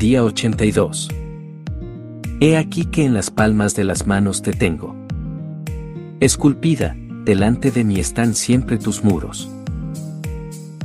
[0.00, 1.10] Día 82.
[2.40, 4.96] He aquí que en las palmas de las manos te tengo.
[6.20, 9.50] Esculpida, delante de mí están siempre tus muros.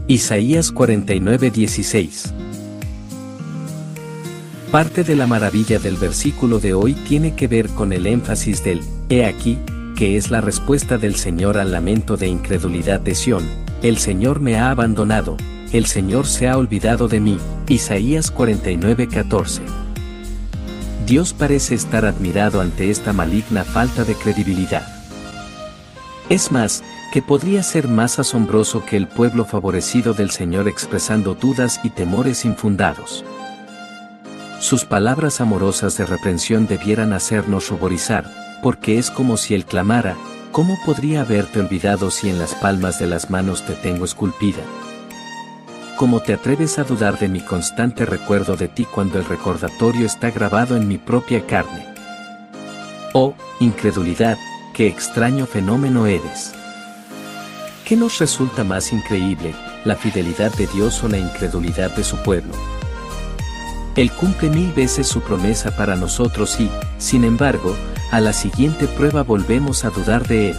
[0.10, 2.34] Isaías 49:16
[4.70, 8.82] Parte de la maravilla del versículo de hoy tiene que ver con el énfasis del
[9.08, 9.58] He aquí,
[9.96, 13.46] que es la respuesta del Señor al lamento de incredulidad de Sión,
[13.82, 15.38] el Señor me ha abandonado,
[15.72, 17.38] el Señor se ha olvidado de mí.
[17.68, 19.62] Isaías 49:14.
[21.06, 24.88] Dios parece estar admirado ante esta maligna falta de credibilidad.
[26.30, 31.80] Es más, que podría ser más asombroso que el pueblo favorecido del Señor expresando dudas
[31.84, 33.24] y temores infundados.
[34.60, 38.26] Sus palabras amorosas de reprensión debieran hacernos ruborizar,
[38.64, 40.16] porque es como si él clamara,
[40.52, 44.64] ¿cómo podría haberte olvidado si en las palmas de las manos te tengo esculpida?
[45.98, 50.30] ¿Cómo te atreves a dudar de mi constante recuerdo de ti cuando el recordatorio está
[50.30, 51.86] grabado en mi propia carne?
[53.14, 54.38] Oh, incredulidad,
[54.74, 56.52] qué extraño fenómeno eres.
[57.86, 59.56] ¿Qué nos resulta más increíble,
[59.86, 62.52] la fidelidad de Dios o la incredulidad de su pueblo?
[63.96, 67.74] Él cumple mil veces su promesa para nosotros y, sin embargo,
[68.12, 70.58] a la siguiente prueba volvemos a dudar de Él.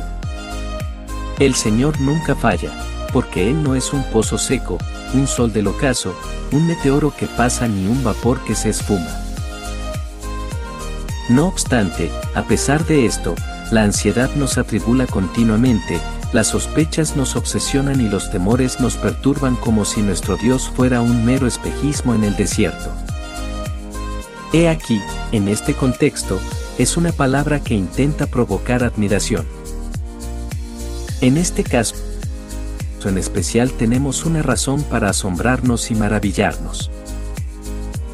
[1.39, 2.73] El Señor nunca falla,
[3.13, 4.79] porque Él no es un pozo seco,
[5.15, 6.15] un sol del ocaso,
[6.53, 9.23] un meteoro que pasa ni un vapor que se esfuma.
[11.29, 13.35] No obstante, a pesar de esto,
[13.73, 16.01] la ansiedad nos atribula continuamente,
[16.33, 21.25] las sospechas nos obsesionan y los temores nos perturban como si nuestro Dios fuera un
[21.25, 22.91] mero espejismo en el desierto.
[24.53, 25.01] He aquí,
[25.33, 26.39] en este contexto,
[26.79, 29.45] es una palabra que intenta provocar admiración.
[31.21, 31.97] En este caso,
[33.09, 36.91] en especial tenemos una razón para asombrarnos y maravillarnos.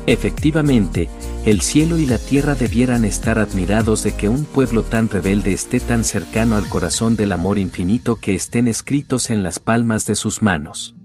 [0.07, 1.09] Efectivamente,
[1.45, 5.81] el cielo y la tierra debieran estar admirados de que un pueblo tan rebelde esté
[5.81, 10.43] tan cercano al corazón del amor infinito que estén escritos en las palmas de sus
[10.43, 10.97] manos.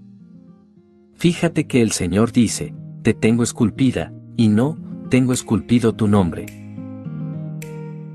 [1.14, 4.78] Fíjate que el Señor dice, te tengo esculpida, y no,
[5.10, 6.46] tengo esculpido tu nombre.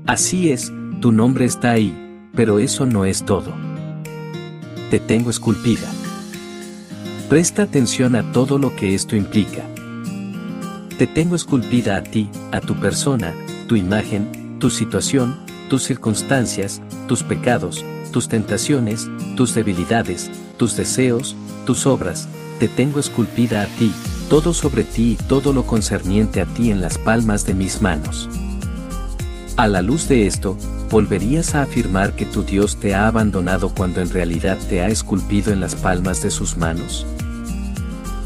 [0.06, 1.94] Así es, tu nombre está ahí,
[2.34, 3.54] pero eso no es todo.
[4.94, 5.90] Te tengo esculpida.
[7.28, 9.64] Presta atención a todo lo que esto implica.
[10.96, 13.34] Te tengo esculpida a ti, a tu persona,
[13.66, 15.36] tu imagen, tu situación,
[15.68, 21.34] tus circunstancias, tus pecados, tus tentaciones, tus debilidades, tus deseos,
[21.66, 22.28] tus obras,
[22.60, 23.90] te tengo esculpida a ti,
[24.30, 28.28] todo sobre ti y todo lo concerniente a ti en las palmas de mis manos.
[29.56, 30.56] A la luz de esto,
[30.90, 35.52] ¿volverías a afirmar que tu Dios te ha abandonado cuando en realidad te ha esculpido
[35.52, 37.06] en las palmas de sus manos?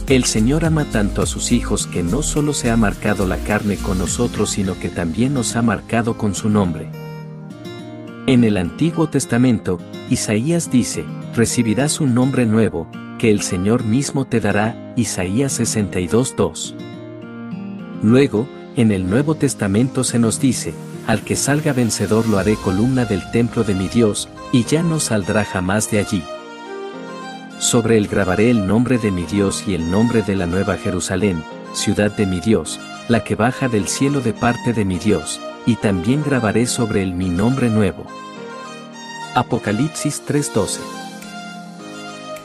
[0.08, 3.76] El Señor ama tanto a sus hijos que no solo se ha marcado la carne
[3.76, 6.88] con nosotros, sino que también nos ha marcado con su nombre.
[8.26, 11.04] En el Antiguo Testamento, Isaías dice,
[11.34, 16.74] recibirás un nombre nuevo, que el Señor mismo te dará, Isaías 62.2.
[18.02, 20.72] Luego, en el Nuevo Testamento se nos dice,
[21.08, 25.00] al que salga vencedor lo haré columna del templo de mi Dios, y ya no
[25.00, 26.22] saldrá jamás de allí.
[27.58, 31.42] Sobre él grabaré el nombre de mi Dios y el nombre de la nueva Jerusalén,
[31.72, 32.78] ciudad de mi Dios,
[33.08, 37.14] la que baja del cielo de parte de mi Dios, y también grabaré sobre él
[37.14, 38.04] mi nombre nuevo.
[39.34, 40.80] Apocalipsis 3:12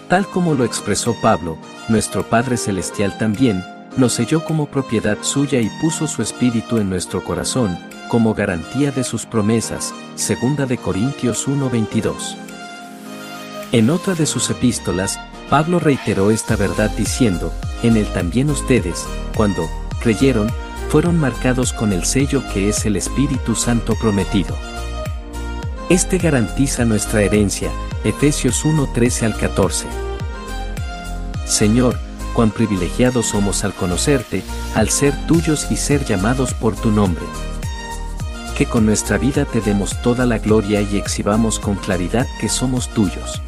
[0.08, 1.58] Tal como lo expresó Pablo,
[1.90, 3.62] nuestro Padre Celestial también,
[3.98, 7.78] nos selló como propiedad suya y puso su espíritu en nuestro corazón,
[8.14, 12.38] como garantía de sus promesas, segunda de Corintios 1:22.
[13.72, 15.20] En otra de sus epístolas,
[15.50, 17.52] Pablo reiteró esta verdad diciendo,
[17.82, 19.04] en él también ustedes,
[19.36, 19.68] cuando
[20.00, 20.52] creyeron,
[20.90, 24.56] fueron marcados con el sello que es el Espíritu Santo prometido.
[25.90, 27.72] Este garantiza nuestra herencia,
[28.04, 29.88] Efesios 1, 13 al 14.
[31.46, 31.98] Señor,
[32.36, 34.44] cuán privilegiados somos al conocerte,
[34.76, 37.26] al ser tuyos y ser llamados por tu nombre.
[38.58, 42.88] Que con nuestra vida te demos toda la gloria y exhibamos con claridad que somos
[42.90, 43.42] tuyos.